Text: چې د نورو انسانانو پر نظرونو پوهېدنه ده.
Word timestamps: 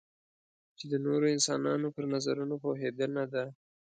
چې 0.77 0.85
د 0.91 0.93
نورو 1.05 1.25
انسانانو 1.35 1.87
پر 1.95 2.03
نظرونو 2.13 2.55
پوهېدنه 2.63 3.23
ده. 3.33 3.43